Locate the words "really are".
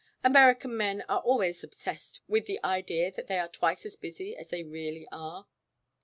4.63-5.45